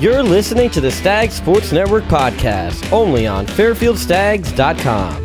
[0.00, 5.24] You're listening to the Stag Sports Network podcast, only on FairfieldStags.com.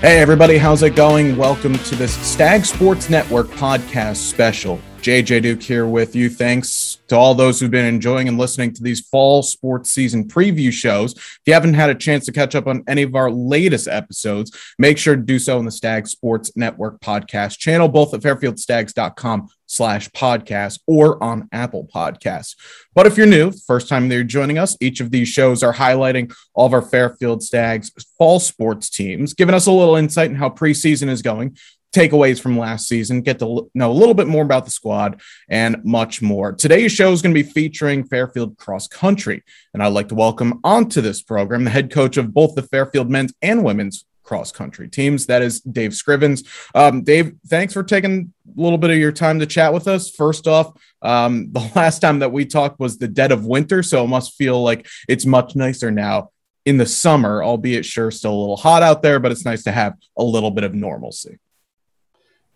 [0.00, 1.36] Hey, everybody, how's it going?
[1.36, 4.80] Welcome to this Stag Sports Network podcast special.
[5.02, 6.30] JJ Duke here with you.
[6.30, 10.72] Thanks to all those who've been enjoying and listening to these fall sports season preview
[10.72, 11.14] shows.
[11.14, 14.56] If you haven't had a chance to catch up on any of our latest episodes,
[14.78, 19.48] make sure to do so in the Stag Sports Network podcast channel, both at fairfieldstags.com
[19.66, 22.54] slash podcast or on Apple Podcasts.
[22.94, 25.74] But if you're new, first time that you're joining us, each of these shows are
[25.74, 30.36] highlighting all of our Fairfield Stags fall sports teams, giving us a little insight in
[30.36, 31.56] how preseason is going,
[31.92, 35.84] takeaways from last season, get to know a little bit more about the squad, and
[35.84, 36.52] much more.
[36.52, 39.42] Today's show is going to be featuring Fairfield Cross Country,
[39.74, 43.10] and I'd like to welcome onto this program the head coach of both the Fairfield
[43.10, 45.26] men's and women's cross country teams.
[45.26, 46.46] That is Dave Scrivens.
[46.74, 50.10] Um, Dave, thanks for taking a little bit of your time to chat with us.
[50.10, 50.72] First off,
[51.02, 54.34] um, the last time that we talked was the dead of winter, so it must
[54.34, 56.30] feel like it's much nicer now
[56.64, 59.72] in the summer, albeit sure still a little hot out there, but it's nice to
[59.72, 61.38] have a little bit of normalcy.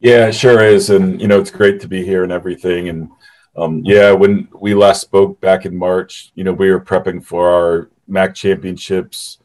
[0.00, 0.90] Yeah, it sure is.
[0.90, 2.88] And, you know, it's great to be here and everything.
[2.88, 3.10] And,
[3.56, 7.48] um, yeah, when we last spoke back in March, you know, we were prepping for
[7.48, 9.38] our MAC championships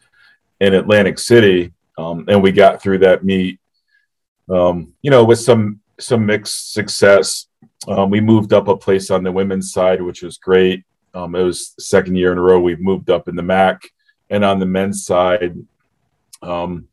[0.59, 1.73] in Atlantic City.
[1.97, 3.59] Um, and we got through that meet,
[4.49, 7.47] um, you know, with some, some mixed success.
[7.87, 10.83] Um, we moved up a place on the women's side, which was great.
[11.13, 13.81] Um, it was second year in a row we've moved up in the MAC.
[14.29, 15.55] And on the men's side,
[16.41, 16.87] um,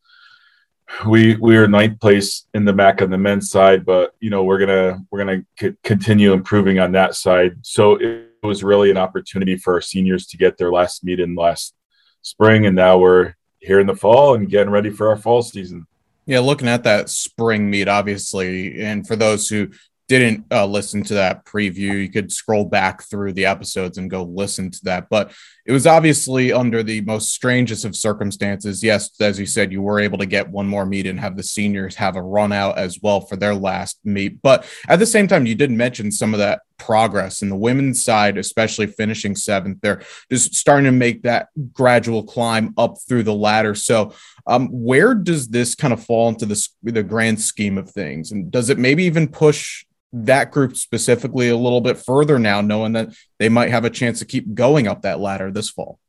[1.07, 4.43] we we are ninth place in the MAC on the men's side, but you know
[4.43, 7.57] we're gonna we're gonna c- continue improving on that side.
[7.61, 11.35] So it was really an opportunity for our seniors to get their last meet in
[11.35, 11.73] last
[12.21, 15.85] spring, and now we're here in the fall and getting ready for our fall season.
[16.25, 19.69] Yeah, looking at that spring meet, obviously, and for those who
[20.09, 24.23] didn't uh, listen to that preview, you could scroll back through the episodes and go
[24.23, 25.07] listen to that.
[25.07, 25.31] But
[25.67, 28.83] it was obviously under the most strangest of circumstances.
[28.83, 31.43] Yes, as you said, you were able to get one more meet and have the
[31.43, 34.41] seniors have a run out as well for their last meet.
[34.41, 38.03] But at the same time, you did mention some of that progress in the women's
[38.03, 39.77] side, especially finishing seventh.
[39.81, 43.75] They're just starting to make that gradual climb up through the ladder.
[43.75, 44.13] So,
[44.47, 48.31] um, where does this kind of fall into the, the grand scheme of things?
[48.31, 52.93] And does it maybe even push that group specifically a little bit further now, knowing
[52.93, 55.99] that they might have a chance to keep going up that ladder this fall?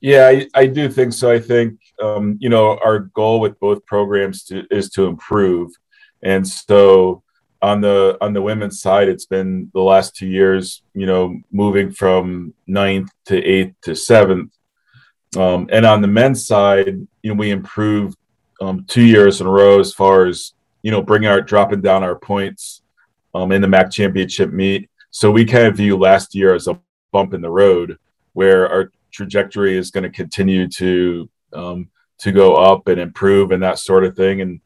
[0.00, 1.30] Yeah, I, I do think so.
[1.30, 5.70] I think um, you know our goal with both programs to, is to improve,
[6.22, 7.22] and so
[7.60, 11.92] on the on the women's side, it's been the last two years, you know, moving
[11.92, 14.52] from ninth to eighth to seventh,
[15.36, 18.16] um, and on the men's side, you know, we improved
[18.62, 22.02] um, two years in a row as far as you know, bringing our dropping down
[22.02, 22.79] our points
[23.34, 24.90] um, in the MAC championship meet.
[25.10, 26.78] So we kind of view last year as a
[27.12, 27.98] bump in the road,
[28.32, 33.62] where our trajectory is going to continue to um, to go up and improve and
[33.62, 34.40] that sort of thing.
[34.40, 34.60] And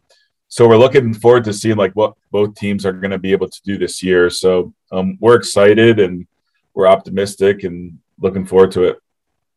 [0.49, 3.49] so we're looking forward to seeing like what both teams are going to be able
[3.49, 4.29] to do this year.
[4.29, 6.27] So um, we're excited and
[6.75, 8.99] we're optimistic and looking forward to it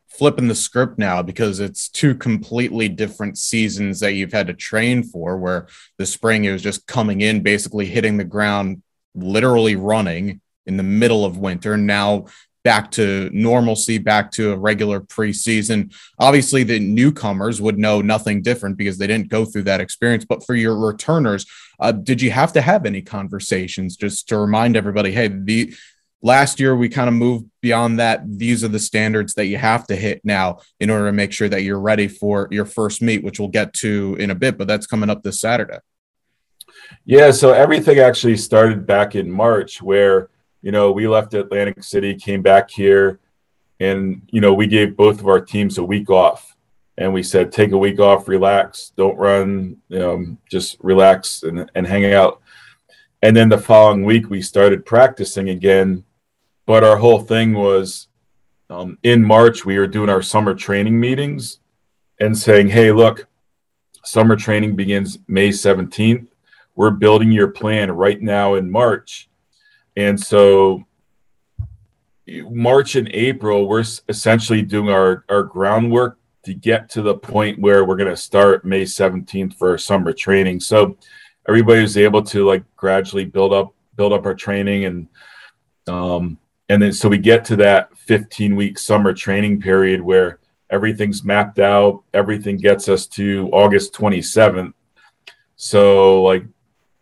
[0.07, 5.03] flipping the script now because it's two completely different seasons that you've had to train
[5.03, 5.67] for where
[5.97, 8.81] the spring it was just coming in basically hitting the ground
[9.17, 11.78] literally running in the middle of winter.
[11.78, 12.25] Now
[12.63, 15.94] back to normalcy back to a regular preseason.
[16.19, 20.25] Obviously the newcomers would know nothing different because they didn't go through that experience.
[20.25, 21.45] But for your returners
[21.79, 25.73] uh, did you have to have any conversations just to remind everybody hey the
[26.22, 28.23] last year we kind of moved beyond that.
[28.25, 31.47] These are the standards that you have to hit now in order to make sure
[31.47, 34.67] that you're ready for your first meet which we'll get to in a bit but
[34.67, 35.78] that's coming up this saturday
[37.07, 40.29] yeah so everything actually started back in march where
[40.62, 43.19] you know we left atlantic city came back here
[43.79, 46.56] and you know we gave both of our teams a week off
[47.00, 51.72] and we said take a week off relax don't run you know, just relax and,
[51.73, 52.41] and hang out
[53.23, 56.03] and then the following week we started practicing again
[56.67, 58.08] but our whole thing was
[58.70, 61.59] um, in March, we were doing our summer training meetings
[62.20, 63.28] and saying, hey, look,
[64.03, 66.27] summer training begins May 17th.
[66.78, 69.29] We're building your plan right now in March.
[69.97, 70.85] And so,
[72.28, 77.84] March and April, we're essentially doing our, our groundwork to get to the point where
[77.84, 80.59] we're going to start May 17th for our summer training.
[80.59, 80.97] So,
[81.47, 85.08] everybody was able to like gradually build up build up our training and
[85.88, 86.38] um,
[86.70, 90.40] and then so we get to that 15 week summer training period where
[90.70, 94.74] everything's mapped out everything gets us to august 27th
[95.56, 96.46] so like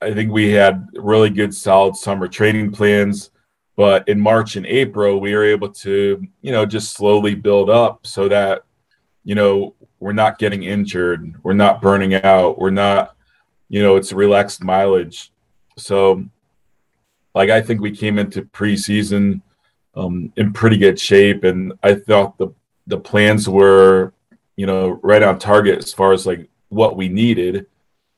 [0.01, 3.31] i think we had really good solid summer training plans
[3.75, 8.07] But in March and April, we were able to, you know, just slowly build up
[8.07, 8.63] so that,
[9.25, 13.15] you know, we're not getting injured, we're not burning out, we're not,
[13.67, 15.31] you know, it's relaxed mileage.
[15.77, 16.23] So,
[17.33, 19.41] like, I think we came into preseason
[19.95, 22.49] um, in pretty good shape, and I thought the
[22.87, 24.13] the plans were,
[24.55, 27.65] you know, right on target as far as like what we needed,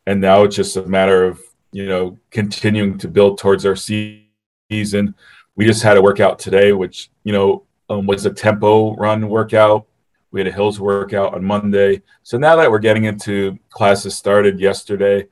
[0.06, 1.41] and now it's just a matter of
[1.71, 5.15] you know continuing to build towards our season
[5.57, 9.87] we just had a workout today, which you know um, was a tempo run workout.
[10.31, 12.03] We had a hills workout on Monday.
[12.23, 15.27] So now that we're getting into classes started yesterday,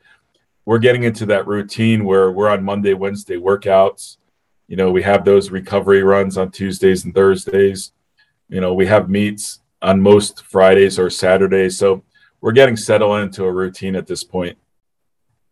[0.65, 4.17] we're getting into that routine where we're on Monday, Wednesday workouts.
[4.67, 7.91] You know, we have those recovery runs on Tuesdays and Thursdays.
[8.49, 11.77] You know, we have meets on most Fridays or Saturdays.
[11.77, 12.03] So
[12.41, 14.57] we're getting settled into a routine at this point.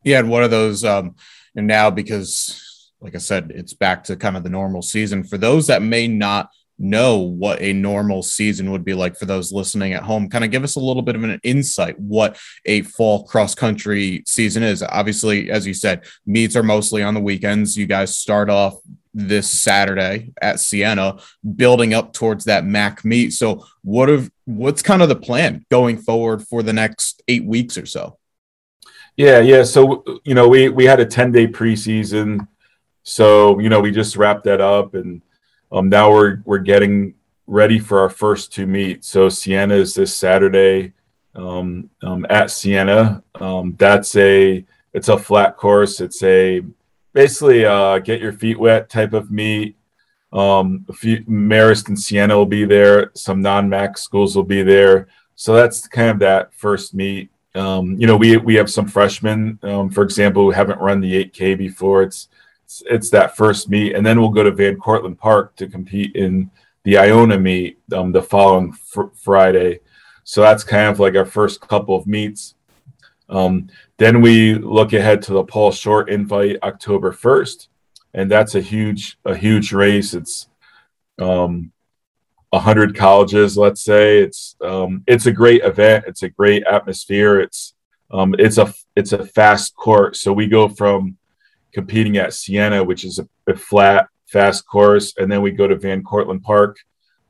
[0.04, 1.16] Yeah, and one of those um
[1.56, 2.60] and now because
[3.04, 5.26] like I said, it's back to kind of the normal season.
[5.26, 9.52] For those that may not know what a normal season would be like for those
[9.52, 12.82] listening at home, kind of give us a little bit of an insight what a
[12.82, 14.82] fall cross country season is.
[14.82, 17.78] Obviously, as you said, meets are mostly on the weekends.
[17.78, 18.76] You guys start off
[19.14, 21.18] this Saturday at Siena,
[21.56, 23.32] building up towards that MAC meet.
[23.32, 27.78] So, what have what's kind of the plan going forward for the next eight weeks
[27.78, 28.18] or so?
[29.16, 29.64] Yeah, yeah.
[29.64, 32.48] So you know, we we had a ten day preseason
[33.04, 35.22] so you know, we just wrapped that up, and
[35.72, 37.14] um, now we're we're getting
[37.46, 39.10] ready for our first two meets.
[39.10, 40.94] So Siena is this Saturday
[41.36, 43.22] um, um, at Siena.
[43.36, 46.00] Um, that's a it's a flat course.
[46.00, 46.62] It's a
[47.12, 49.76] basically uh, get your feet wet type of meet.
[50.32, 53.12] Um, a few Marist and Siena will be there.
[53.14, 55.08] Some non-MAC schools will be there.
[55.36, 57.30] So that's kind of that first meet.
[57.56, 61.26] Um, you know, we we have some freshmen, um, for example, who haven't run the
[61.26, 62.02] 8K before.
[62.02, 62.30] It's
[62.64, 66.16] it's, it's that first meet, and then we'll go to Van Cortlandt Park to compete
[66.16, 66.50] in
[66.84, 69.80] the Iona meet um, the following fr- Friday.
[70.24, 72.56] So that's kind of like our first couple of meets.
[73.30, 73.68] Um,
[73.98, 77.68] then we look ahead to the Paul Short invite October 1st,
[78.14, 80.14] and that's a huge a huge race.
[80.14, 80.48] It's
[81.20, 81.73] um,
[82.54, 84.20] 100 colleges, let's say.
[84.20, 86.06] It's um, it's a great event.
[86.08, 87.40] It's a great atmosphere.
[87.40, 87.74] It's
[88.12, 91.18] um, it's a it's a fast course So we go from
[91.74, 95.76] competing at Siena, which is a, a flat, fast course, and then we go to
[95.76, 96.78] Van Cortlandt Park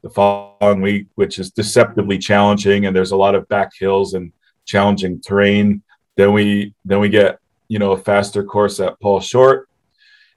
[0.02, 4.34] the following week, which is deceptively challenging, and there's a lot of back hills and
[4.66, 5.82] challenging terrain.
[6.18, 7.40] Then we then we get
[7.70, 9.70] you know a faster course at Paul Short,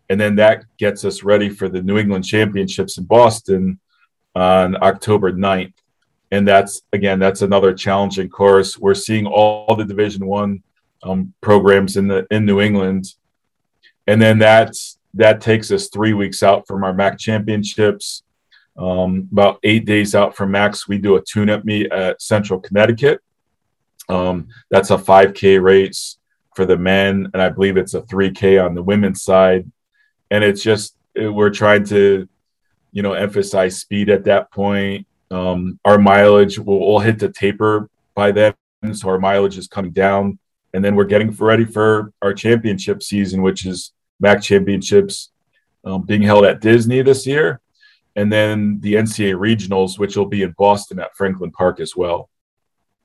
[0.08, 3.80] and then that gets us ready for the New England Championships in Boston
[4.36, 5.72] on October 9th.
[6.30, 8.78] And that's again, that's another challenging course.
[8.78, 10.62] We're seeing all the Division One
[11.02, 13.06] um, programs in the in New England
[14.06, 18.22] and then that's that takes us three weeks out from our MAC championships.
[18.76, 23.22] Um, about eight days out from MACs, we do a tune-up meet at Central Connecticut.
[24.10, 26.18] Um, that's a 5K race
[26.54, 29.70] for the men, and I believe it's a 3K on the women's side.
[30.30, 32.28] And it's just we're trying to,
[32.96, 35.06] you know, emphasize speed at that point.
[35.30, 38.54] Um, our mileage will we'll hit the taper by then,
[38.94, 40.38] so our mileage is coming down,
[40.72, 45.30] and then we're getting ready for our championship season, which is MAC championships
[45.84, 47.60] um, being held at Disney this year,
[48.16, 52.30] and then the NCAA regionals, which will be in Boston at Franklin Park as well.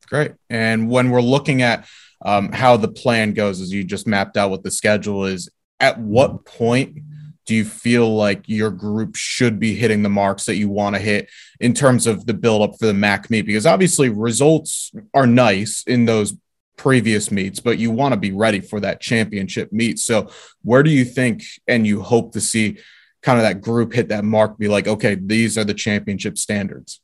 [0.08, 0.32] Great.
[0.50, 1.86] And when we're looking at
[2.24, 5.50] um, how the plan goes, as you just mapped out what the schedule is,
[5.82, 6.98] at what point
[7.46, 11.02] do you feel like your group should be hitting the marks that you want to
[11.02, 11.30] hit
[11.60, 13.46] in terms of the build up for the MAC meet?
[13.46, 16.36] Because obviously results are nice in those
[16.78, 20.00] previous meets, but you want to be ready for that championship meet.
[20.00, 20.30] So,
[20.64, 22.78] where do you think and you hope to see
[23.22, 27.02] kind of that group hit that mark, be like, okay, these are the championship standards?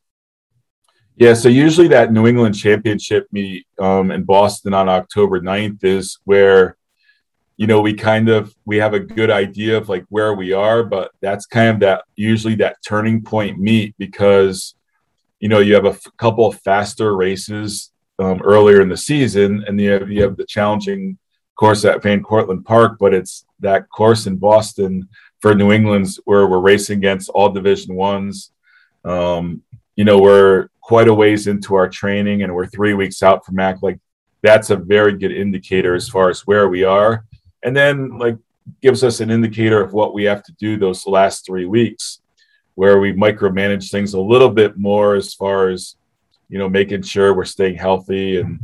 [1.15, 6.19] Yeah, so usually that New England championship meet um, in Boston on October 9th is
[6.25, 6.76] where
[7.57, 10.83] you know we kind of we have a good idea of like where we are
[10.83, 14.75] but that's kind of that usually that turning point meet because
[15.39, 19.63] you know you have a f- couple of faster races um, earlier in the season,
[19.67, 21.17] and you have, you have the challenging
[21.55, 25.07] course at Van Cortlandt Park, but it's that course in Boston
[25.39, 28.51] for New England's where we're racing against all Division ones.
[29.05, 29.61] Um,
[29.95, 33.55] you know, we're quite a ways into our training, and we're three weeks out from
[33.55, 33.81] MAC.
[33.81, 33.99] Like
[34.41, 37.25] that's a very good indicator as far as where we are,
[37.63, 38.37] and then like
[38.81, 42.21] gives us an indicator of what we have to do those last three weeks,
[42.75, 45.95] where we micromanage things a little bit more as far as
[46.49, 48.59] you know, making sure we're staying healthy and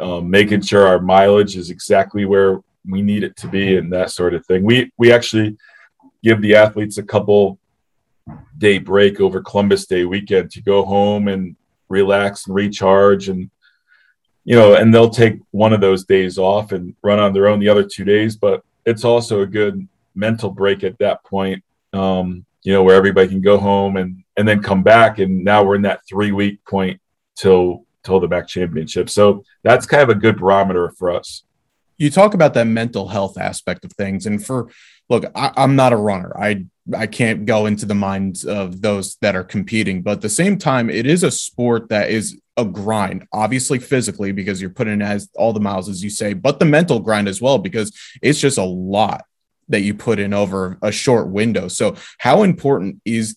[0.00, 4.10] um, making sure our mileage is exactly where we need it to be and that
[4.10, 4.64] sort of thing.
[4.64, 5.56] We we actually
[6.22, 7.58] give the athletes a couple
[8.58, 11.56] day break over Columbus Day weekend to go home and
[11.88, 13.50] relax and recharge and
[14.46, 17.58] you know and they'll take one of those days off and run on their own
[17.58, 21.62] the other two days but it's also a good mental break at that point
[21.92, 25.62] um, you know where everybody can go home and and then come back and now
[25.62, 27.00] we're in that three week point
[27.36, 29.10] till till the MAC championship.
[29.10, 31.42] So that's kind of a good barometer for us.
[31.98, 34.68] You talk about that mental health aspect of things and for
[35.08, 36.32] look I, i'm not a runner.
[36.38, 40.28] I I can't go into the minds of those that are competing, but at the
[40.28, 45.02] same time, it is a sport that is a grind, obviously physically, because you're putting
[45.02, 48.40] as all the miles as you say, but the mental grind as well, because it's
[48.40, 49.24] just a lot
[49.68, 51.68] that you put in over a short window.
[51.68, 53.36] So, how important is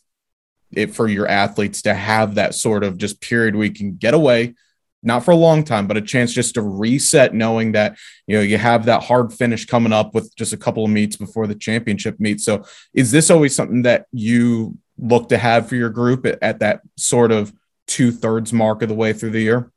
[0.72, 4.14] it for your athletes to have that sort of just period where you can get
[4.14, 4.54] away,
[5.02, 7.98] not for a long time, but a chance just to reset, knowing that
[8.28, 11.18] you know you have that hard finish coming up with just a couple of meets
[11.18, 12.40] before the championship meet.
[12.40, 16.60] So, is this always something that you look to have for your group at, at
[16.60, 17.54] that sort of
[17.90, 19.72] two thirds mark of the way through the year?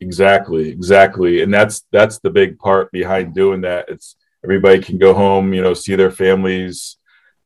[0.00, 3.88] Exactly, exactly, and that's that's the big part behind doing that.
[3.88, 6.96] It's everybody can go home, you know, see their families,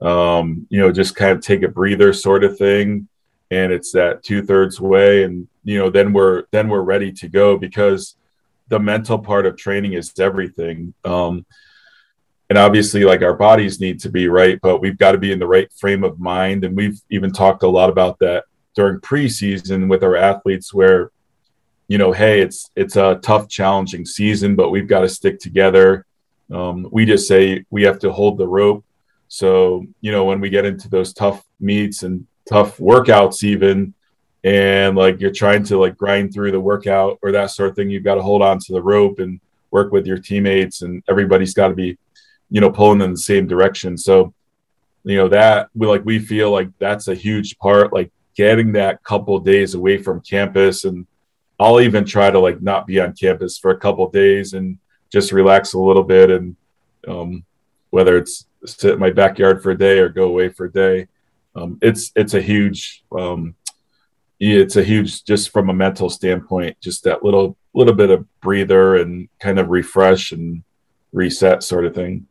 [0.01, 3.09] um, you know, just kind of take a breather, sort of thing.
[3.51, 5.25] And it's that two thirds way.
[5.25, 8.17] And you know then we're then we're ready to go because
[8.69, 10.95] the mental part of training is everything.
[11.05, 11.45] Um,
[12.49, 15.41] and obviously like our bodies need to be right but we've got to be in
[15.41, 16.65] the right frame of mind.
[16.65, 18.45] And we've even talked a lot about that
[18.77, 21.11] during preseason with our athletes where
[21.89, 26.07] you know hey it's it's a tough challenging season but we've got to stick together.
[26.53, 28.85] Um, we just say we have to hold the rope.
[29.27, 33.93] So you know when we get into those tough meets and tough workouts even
[34.45, 37.91] and like you're trying to like grind through the workout or that sort of thing
[37.91, 39.41] you've got to hold on to the rope and
[39.73, 41.99] work with your teammates and everybody's got to be
[42.51, 43.97] you know pulling in the same direction.
[43.97, 44.35] So
[45.05, 49.03] you know that we like we feel like that's a huge part like getting that
[49.03, 50.85] couple days away from campus.
[50.85, 51.07] And
[51.59, 54.79] i'll even try to like not be on campus for a couple days and
[55.11, 56.55] just relax a little bit and
[57.09, 57.45] um,
[57.91, 61.07] whether it's sit in my backyard for a day or go away for a day.
[61.55, 63.55] Um, it's it's a huge um,
[64.39, 68.97] it's a huge just from a mental standpoint just that little little bit of breather
[68.97, 70.63] and kind of refresh and
[71.13, 72.27] reset sort of thing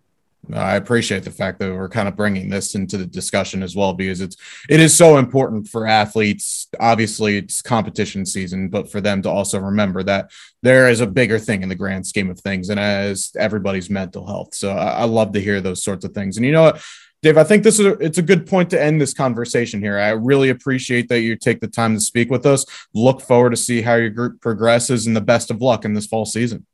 [0.51, 3.75] Uh, I appreciate the fact that we're kind of bringing this into the discussion as
[3.75, 4.37] well because it's
[4.69, 6.67] it is so important for athletes.
[6.79, 11.39] Obviously, it's competition season, but for them to also remember that there is a bigger
[11.39, 14.53] thing in the grand scheme of things, and as everybody's mental health.
[14.53, 16.37] So I, I love to hear those sorts of things.
[16.37, 16.83] And you know what?
[17.21, 19.97] Dave, I think this is a, it's a good point to end this conversation here.
[19.97, 22.65] I really appreciate that you take the time to speak with us.
[22.93, 26.05] Look forward to see how your group progresses, and the best of luck in this
[26.05, 26.67] fall season.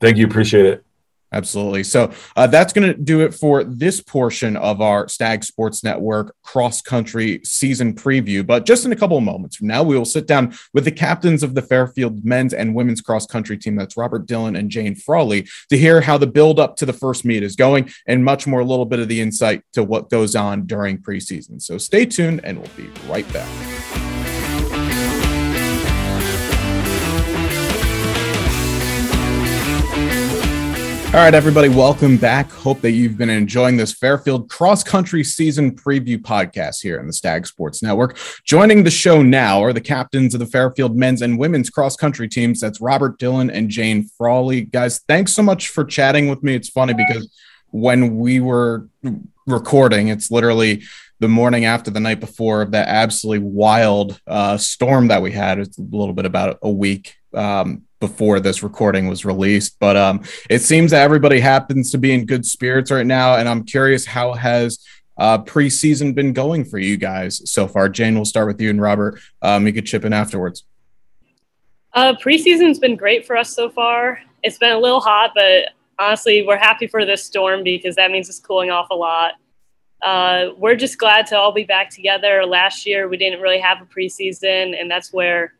[0.00, 0.26] Thank you.
[0.26, 0.86] Appreciate it.
[1.32, 1.82] Absolutely.
[1.82, 6.34] So uh, that's going to do it for this portion of our Stag Sports Network
[6.42, 8.46] cross country season preview.
[8.46, 10.92] But just in a couple of moments from now, we will sit down with the
[10.92, 13.74] captains of the Fairfield men's and women's cross country team.
[13.74, 17.24] That's Robert Dillon and Jane Frawley to hear how the build up to the first
[17.24, 20.36] meet is going and much more, a little bit of the insight to what goes
[20.36, 21.60] on during preseason.
[21.60, 24.05] So stay tuned and we'll be right back.
[31.16, 32.50] All right, everybody, welcome back.
[32.52, 37.12] Hope that you've been enjoying this Fairfield cross country season preview podcast here on the
[37.14, 38.18] Stag Sports Network.
[38.44, 42.28] Joining the show now are the captains of the Fairfield men's and women's cross country
[42.28, 42.60] teams.
[42.60, 44.60] That's Robert Dillon and Jane Frawley.
[44.60, 46.54] Guys, thanks so much for chatting with me.
[46.54, 47.34] It's funny because
[47.70, 48.86] when we were
[49.46, 50.82] recording, it's literally
[51.20, 55.60] the morning after the night before of that absolutely wild uh, storm that we had.
[55.60, 59.76] It's a little bit about a week um, before this recording was released.
[59.80, 63.48] But um, it seems that everybody happens to be in good spirits right now, and
[63.48, 64.78] I'm curious how has
[65.18, 67.88] uh, preseason been going for you guys so far?
[67.88, 70.64] Jane, we'll start with you, and Robert, um, you could chip in afterwards.
[71.92, 74.20] Uh, preseason's been great for us so far.
[74.42, 78.28] It's been a little hot, but honestly, we're happy for this storm because that means
[78.28, 79.32] it's cooling off a lot.
[80.02, 82.44] Uh, we're just glad to all be back together.
[82.44, 85.54] Last year, we didn't really have a preseason, and that's where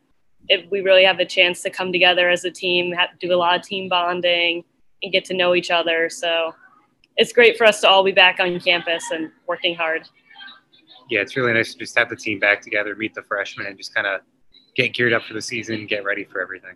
[0.49, 3.35] it, we really have a chance to come together as a team, have, do a
[3.35, 4.63] lot of team bonding,
[5.03, 6.09] and get to know each other.
[6.09, 6.53] So
[7.17, 10.07] it's great for us to all be back on campus and working hard.
[11.09, 13.77] Yeah, it's really nice to just have the team back together, meet the freshmen, and
[13.77, 14.21] just kind of
[14.75, 16.75] get geared up for the season, get ready for everything.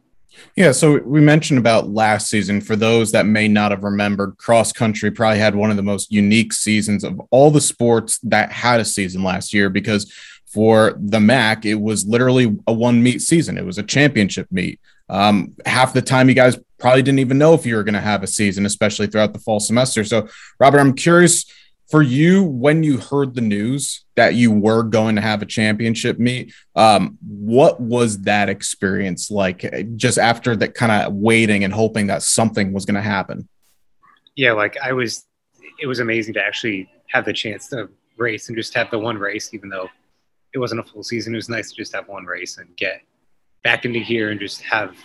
[0.55, 2.61] Yeah, so we mentioned about last season.
[2.61, 6.11] For those that may not have remembered, cross country probably had one of the most
[6.11, 10.11] unique seasons of all the sports that had a season last year because
[10.53, 13.57] for the MAC, it was literally a one meet season.
[13.57, 14.79] It was a championship meet.
[15.09, 18.01] Um, half the time, you guys probably didn't even know if you were going to
[18.01, 20.03] have a season, especially throughout the fall semester.
[20.03, 20.27] So,
[20.59, 21.45] Robert, I'm curious
[21.91, 26.17] for you, when you heard the news that you were going to have a championship
[26.17, 29.97] meet, um, what was that experience like?
[29.97, 33.47] Just after that, kind of waiting and hoping that something was going to happen.
[34.37, 35.25] Yeah, like I was.
[35.79, 39.17] It was amazing to actually have the chance to race and just have the one
[39.17, 39.89] race, even though
[40.53, 41.33] it wasn't a full season.
[41.33, 43.01] It was nice to just have one race and get
[43.63, 44.95] back into here and just have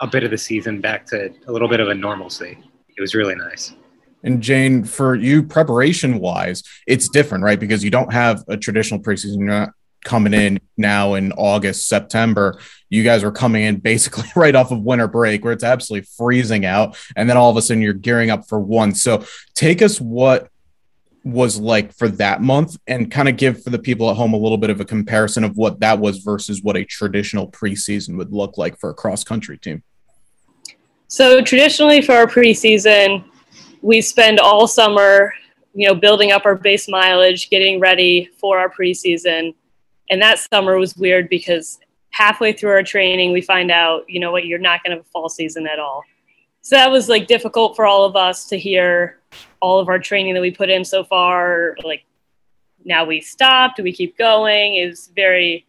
[0.00, 2.58] a bit of the season back to a little bit of a normalcy.
[2.96, 3.74] It was really nice.
[4.24, 7.58] And Jane, for you, preparation wise, it's different, right?
[7.58, 9.38] Because you don't have a traditional preseason.
[9.38, 9.70] You're not
[10.04, 12.58] coming in now in August, September.
[12.88, 16.64] You guys are coming in basically right off of winter break where it's absolutely freezing
[16.64, 16.96] out.
[17.16, 18.94] And then all of a sudden you're gearing up for one.
[18.94, 19.24] So
[19.54, 20.48] take us what
[21.28, 24.36] was like for that month and kind of give for the people at home a
[24.36, 28.32] little bit of a comparison of what that was versus what a traditional preseason would
[28.32, 29.82] look like for a cross country team.
[31.08, 33.24] So traditionally for our preseason,
[33.82, 35.34] we spend all summer,
[35.74, 39.54] you know, building up our base mileage, getting ready for our preseason.
[40.10, 41.78] And that summer was weird because
[42.10, 45.06] halfway through our training, we find out, you know what, you're not going to have
[45.06, 46.04] a fall season at all.
[46.68, 49.20] So that was like difficult for all of us to hear
[49.62, 51.74] all of our training that we put in so far.
[51.82, 52.04] Like
[52.84, 54.74] now we stopped, do we keep going?
[54.74, 55.64] is very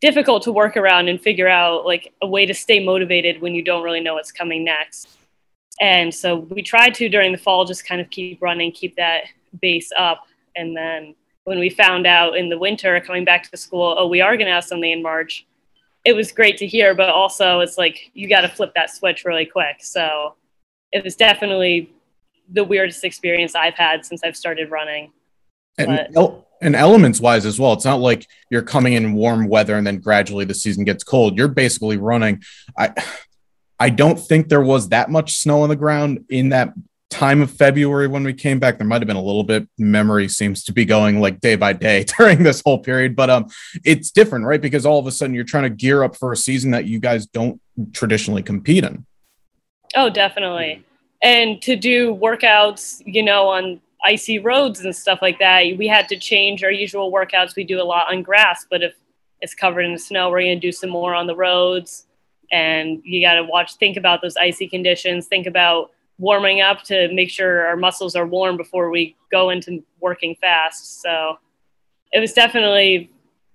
[0.00, 3.62] difficult to work around and figure out like a way to stay motivated when you
[3.62, 5.06] don't really know what's coming next.
[5.80, 9.26] And so we tried to during the fall just kind of keep running, keep that
[9.60, 10.26] base up.
[10.56, 14.20] And then when we found out in the winter coming back to school, oh, we
[14.20, 15.46] are going to have something in March,
[16.04, 16.94] it was great to hear.
[16.94, 19.76] But also, it's like you got to flip that switch really quick.
[19.80, 20.34] So
[20.92, 21.92] it was definitely
[22.48, 25.12] the weirdest experience I've had since I've started running.
[25.78, 29.76] And, el- and elements wise as well, it's not like you're coming in warm weather
[29.76, 31.36] and then gradually the season gets cold.
[31.36, 32.42] You're basically running.
[32.76, 32.92] I
[33.80, 36.72] I don't think there was that much snow on the ground in that
[37.12, 38.78] time of February when we came back.
[38.78, 39.68] There might have been a little bit.
[39.78, 43.46] Memory seems to be going like day by day during this whole period, but um,
[43.84, 44.60] it's different, right?
[44.60, 46.98] Because all of a sudden you're trying to gear up for a season that you
[46.98, 47.60] guys don't
[47.92, 49.06] traditionally compete in.
[49.94, 50.84] Oh, definitely.
[51.22, 56.08] And to do workouts, you know, on icy roads and stuff like that, we had
[56.08, 57.54] to change our usual workouts.
[57.54, 58.94] We do a lot on grass, but if
[59.40, 62.06] it's covered in snow, we're going to do some more on the roads
[62.52, 65.90] and you got to watch think about those icy conditions think about
[66.22, 71.02] warming up to make sure our muscles are warm before we go into working fast.
[71.02, 71.38] So
[72.12, 73.10] it was definitely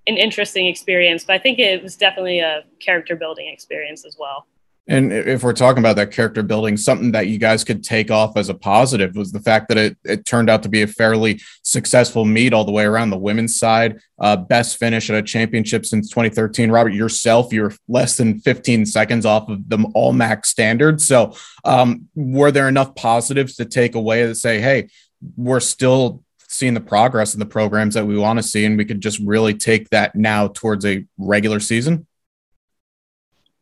[0.08, 4.48] an interesting experience but i think it was definitely a character building experience as well
[4.90, 8.38] and if we're talking about that character building, something that you guys could take off
[8.38, 11.42] as a positive was the fact that it, it turned out to be a fairly
[11.62, 14.00] successful meet all the way around the women's side.
[14.18, 16.72] Uh, best finish at a championship since 2013.
[16.72, 21.02] Robert, yourself, you're less than 15 seconds off of the all max standard.
[21.02, 24.88] So, um, were there enough positives to take away to say, hey,
[25.36, 28.86] we're still seeing the progress in the programs that we want to see, and we
[28.86, 32.08] could just really take that now towards a regular season?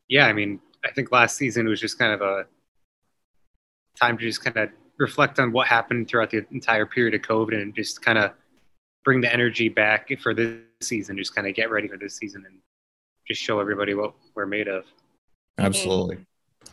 [0.07, 2.45] Yeah, I mean, I think last season was just kind of a
[3.99, 7.59] time to just kind of reflect on what happened throughout the entire period of COVID
[7.59, 8.31] and just kind of
[9.03, 11.17] bring the energy back for this season.
[11.17, 12.59] Just kind of get ready for this season and
[13.27, 14.85] just show everybody what we're made of.
[15.57, 16.17] Absolutely.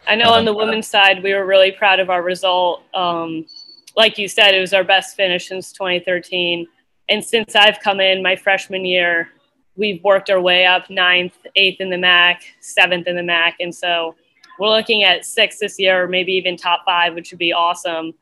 [0.06, 2.82] I know on the women's side, we were really proud of our result.
[2.94, 3.46] Um,
[3.96, 6.66] like you said, it was our best finish since 2013.
[7.08, 9.28] And since I've come in my freshman year,
[9.76, 13.56] we've worked our way up ninth, eighth in the MAC, seventh in the MAC.
[13.60, 14.14] And so
[14.58, 18.12] we're looking at six this year, or maybe even top five, which would be awesome.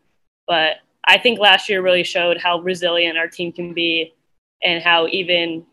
[0.46, 4.14] But I think last year really showed how resilient our team can be
[4.62, 5.66] and how even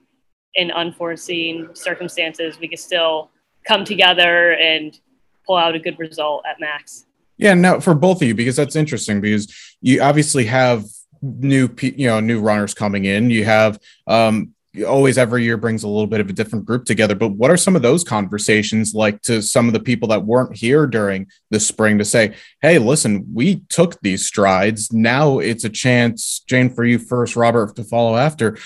[0.56, 3.30] in unforeseen circumstances, we can still
[3.66, 5.00] come together and
[5.46, 7.06] pull out a good result at MACs.
[7.38, 10.86] Yeah, now for both of you, because that's interesting because you obviously have
[11.22, 14.54] new you know new runners coming in you have um
[14.86, 17.58] always every year brings a little bit of a different group together but what are
[17.58, 21.60] some of those conversations like to some of the people that weren't here during the
[21.60, 24.92] spring to say hey listen we took these strides.
[24.92, 28.58] Now it's a chance jane for you first robert to follow after.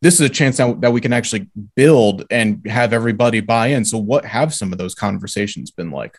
[0.00, 3.84] This is a chance that, that we can actually build and have everybody buy in.
[3.84, 6.16] So what have some of those conversations been like?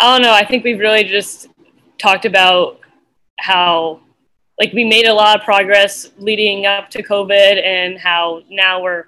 [0.00, 0.32] I don't know.
[0.32, 1.46] I think we've really just
[1.98, 2.80] talked about
[3.38, 4.00] how
[4.58, 9.04] like we made a lot of progress leading up to COVID and how now we're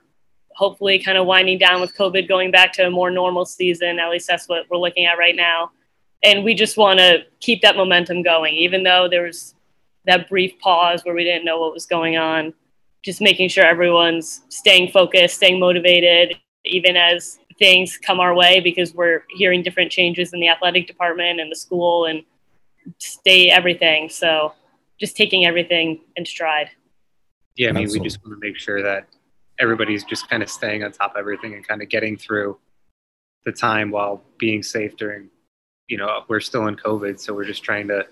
[0.54, 3.98] hopefully kind of winding down with COVID, going back to a more normal season.
[3.98, 5.72] At least that's what we're looking at right now.
[6.22, 9.54] And we just want to keep that momentum going, even though there was
[10.04, 12.52] that brief pause where we didn't know what was going on.
[13.02, 16.36] Just making sure everyone's staying focused, staying motivated,
[16.66, 21.40] even as things come our way, because we're hearing different changes in the athletic department
[21.40, 22.22] and the school and
[22.98, 24.10] state everything.
[24.10, 24.52] So
[25.00, 26.70] just taking everything in stride.
[27.56, 28.00] Yeah, I mean, Absolutely.
[28.00, 29.06] we just want to make sure that
[29.58, 32.58] everybody's just kind of staying on top of everything and kind of getting through
[33.44, 35.28] the time while being safe during,
[35.88, 38.06] you know, we're still in COVID, so we're just trying to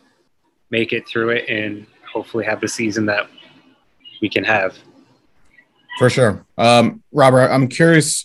[0.71, 3.29] make it through it and hopefully have the season that
[4.21, 4.77] we can have.
[5.99, 6.47] For sure.
[6.57, 8.25] Um, Robert, I'm curious.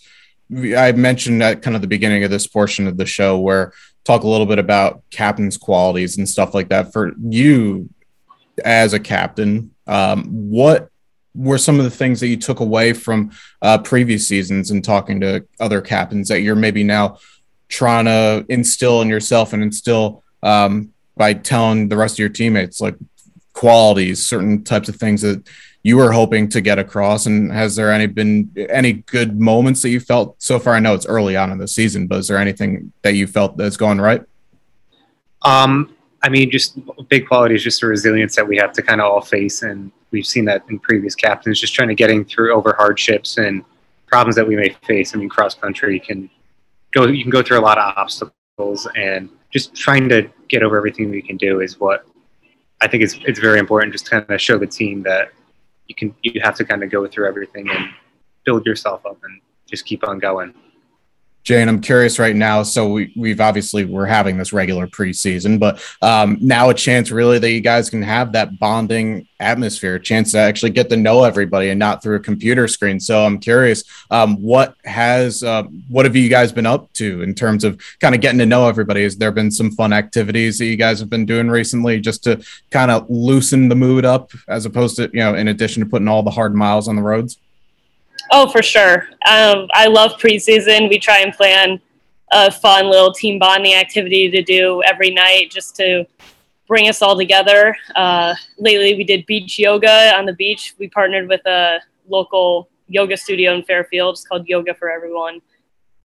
[0.76, 3.72] I mentioned at kind of the beginning of this portion of the show where
[4.04, 6.92] talk a little bit about captain's qualities and stuff like that.
[6.92, 7.88] For you
[8.64, 10.90] as a captain, um, what
[11.34, 15.20] were some of the things that you took away from uh, previous seasons and talking
[15.20, 17.18] to other captains that you're maybe now
[17.68, 22.80] trying to instill in yourself and instill um, by telling the rest of your teammates
[22.80, 22.94] like
[23.52, 25.48] qualities, certain types of things that
[25.82, 27.26] you were hoping to get across?
[27.26, 30.74] And has there any been any good moments that you felt so far?
[30.74, 33.56] I know it's early on in the season, but is there anything that you felt
[33.56, 34.22] that's going right?
[35.42, 35.93] Um,
[36.24, 36.78] I mean, just
[37.10, 39.92] big quality is just the resilience that we have to kind of all face, and
[40.10, 41.60] we've seen that in previous captains.
[41.60, 43.62] Just trying to getting through over hardships and
[44.06, 45.14] problems that we may face.
[45.14, 46.30] I mean, cross country can
[46.94, 47.06] go.
[47.08, 51.10] You can go through a lot of obstacles, and just trying to get over everything
[51.10, 52.06] we can do is what
[52.80, 53.92] I think it's it's very important.
[53.92, 55.30] Just kind of show the team that
[55.88, 57.90] you can you have to kind of go through everything and
[58.46, 60.54] build yourself up and just keep on going.
[61.44, 62.62] Jane, I'm curious right now.
[62.62, 67.38] So we, we've obviously we're having this regular preseason, but um, now a chance really
[67.38, 71.24] that you guys can have that bonding atmosphere, a chance to actually get to know
[71.24, 72.98] everybody and not through a computer screen.
[72.98, 77.34] So I'm curious, um, what has uh, what have you guys been up to in
[77.34, 79.02] terms of kind of getting to know everybody?
[79.02, 82.42] Has there been some fun activities that you guys have been doing recently just to
[82.70, 86.08] kind of loosen the mood up, as opposed to you know, in addition to putting
[86.08, 87.36] all the hard miles on the roads?
[88.30, 89.08] Oh, for sure.
[89.28, 90.88] Um, I love preseason.
[90.88, 91.80] We try and plan
[92.32, 96.04] a fun little team bonding activity to do every night just to
[96.66, 97.76] bring us all together.
[97.94, 100.74] Uh, lately, we did beach yoga on the beach.
[100.78, 104.14] We partnered with a local yoga studio in Fairfield.
[104.14, 105.40] It's called Yoga for Everyone.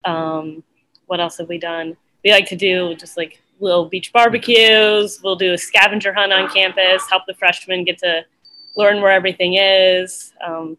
[0.04, 0.62] Um,
[1.06, 1.96] what else have we done?
[2.24, 5.20] We like to do just like little beach barbecues.
[5.22, 8.24] We'll do a scavenger hunt on campus, help the freshmen get to
[8.76, 10.32] learn where everything is.
[10.44, 10.76] Um,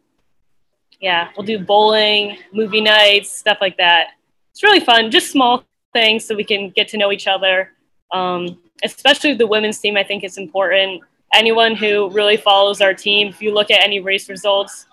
[1.00, 4.08] yeah, we'll do bowling, movie nights, stuff like that.
[4.52, 7.74] It's really fun, just small things so we can get to know each other.
[8.12, 11.04] Um, especially the women's team, I think it's important.
[11.34, 14.86] Anyone who really follows our team, if you look at any race results,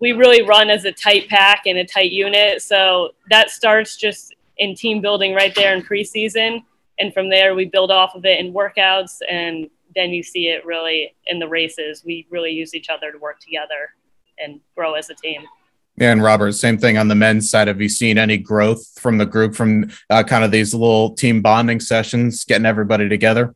[0.00, 2.62] we really run as a tight pack and a tight unit.
[2.62, 6.62] So that starts just in team building right there in preseason.
[6.98, 9.18] And from there, we build off of it in workouts.
[9.28, 12.04] And then you see it really in the races.
[12.04, 13.90] We really use each other to work together
[14.42, 15.42] and grow as a team.
[15.96, 17.66] Yeah, and Robert, same thing on the men's side.
[17.66, 21.42] Have you seen any growth from the group from uh, kind of these little team
[21.42, 23.54] bonding sessions, getting everybody together?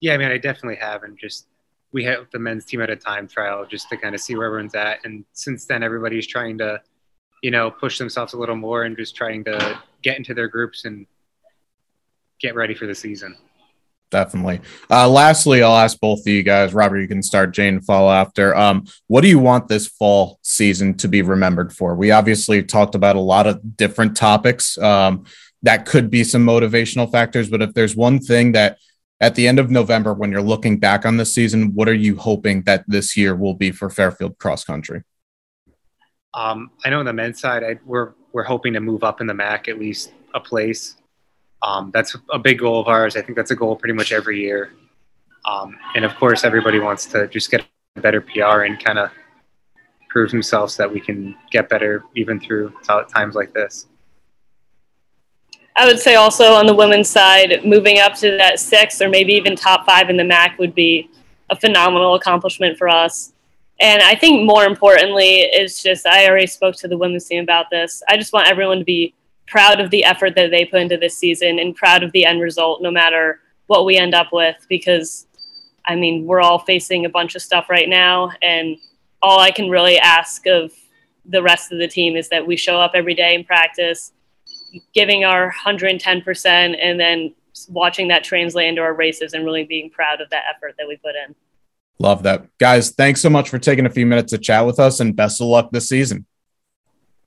[0.00, 1.46] Yeah, I mean, I definitely have, and just
[1.92, 4.46] we have the men's team at a time trial just to kind of see where
[4.46, 4.98] everyone's at.
[5.04, 6.80] And since then, everybody's trying to,
[7.42, 10.86] you know, push themselves a little more and just trying to get into their groups
[10.86, 11.06] and
[12.40, 13.36] get ready for the season
[14.10, 14.60] definitely.
[14.90, 16.74] Uh, lastly, I'll ask both of you guys.
[16.74, 17.52] Robert, you can start.
[17.52, 18.56] Jane, follow after.
[18.56, 21.94] Um, what do you want this fall season to be remembered for?
[21.94, 24.78] We obviously talked about a lot of different topics.
[24.78, 25.24] Um,
[25.62, 28.78] that could be some motivational factors, but if there's one thing that
[29.20, 32.16] at the end of November, when you're looking back on the season, what are you
[32.16, 35.02] hoping that this year will be for Fairfield cross country?
[36.34, 39.26] Um, I know on the men's side, I, we're we're hoping to move up in
[39.26, 40.96] the MAC at least a place.
[41.66, 43.16] Um, that's a big goal of ours.
[43.16, 44.70] I think that's a goal pretty much every year.
[45.44, 47.64] Um, and of course, everybody wants to just get
[47.96, 49.10] a better PR and kind of
[50.08, 52.72] prove themselves that we can get better even through
[53.12, 53.88] times like this.
[55.76, 59.32] I would say also on the women's side, moving up to that six or maybe
[59.34, 61.10] even top five in the MAC would be
[61.50, 63.32] a phenomenal accomplishment for us.
[63.80, 67.70] And I think more importantly, it's just I already spoke to the women's team about
[67.70, 68.04] this.
[68.08, 69.14] I just want everyone to be
[69.46, 72.40] proud of the effort that they put into this season and proud of the end
[72.40, 74.56] result, no matter what we end up with.
[74.68, 75.26] Because,
[75.86, 78.76] I mean, we're all facing a bunch of stuff right now, and
[79.22, 80.72] all I can really ask of
[81.24, 84.12] the rest of the team is that we show up every day in practice,
[84.94, 87.34] giving our 110%, and then
[87.68, 90.96] watching that translate into our races and really being proud of that effort that we
[90.96, 91.34] put in.
[91.98, 92.46] Love that.
[92.58, 95.40] Guys, thanks so much for taking a few minutes to chat with us and best
[95.40, 96.26] of luck this season.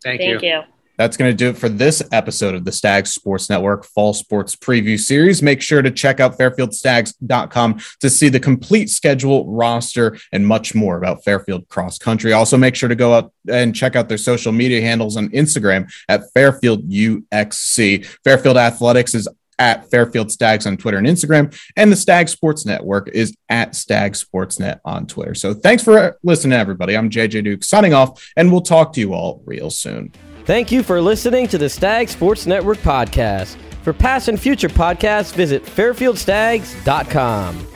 [0.03, 0.49] Thank, Thank you.
[0.49, 0.62] you.
[0.99, 4.57] That's going to do it for this episode of the Stags Sports Network Fall Sports
[4.57, 5.41] Preview Series.
[5.41, 10.97] Make sure to check out fairfieldstags.com to see the complete schedule, roster, and much more
[10.97, 12.33] about Fairfield Cross Country.
[12.33, 15.89] Also, make sure to go out and check out their social media handles on Instagram
[16.09, 18.05] at Fairfield UXC.
[18.25, 19.25] Fairfield Athletics is
[19.57, 24.13] at Fairfield Stags on Twitter and Instagram, and the Stag Sports Network is at Stag
[24.13, 25.33] Sportsnet on Twitter.
[25.33, 26.97] So thanks for listening, everybody.
[26.97, 30.12] I'm JJ Duke signing off, and we'll talk to you all real soon.
[30.49, 33.55] Thank you for listening to the Stag Sports Network podcast.
[33.83, 37.67] For past and future podcasts, visit fairfieldstags.com.